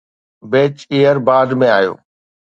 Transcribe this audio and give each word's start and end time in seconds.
beach 0.51 0.77
year 0.93 1.17
بعد 1.27 1.49
۾ 1.61 1.65
آيو 1.79 1.93